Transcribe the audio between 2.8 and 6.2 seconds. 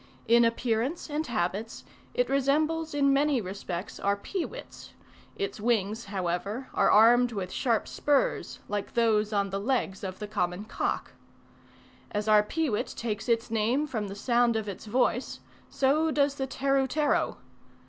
in many respects our peewits; its wings,